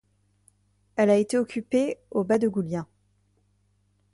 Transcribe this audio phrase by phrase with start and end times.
[0.95, 2.87] Elle a été occupée au Badegoulien.